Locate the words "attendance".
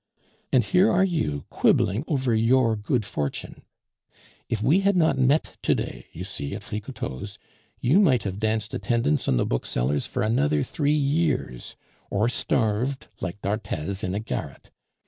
8.73-9.27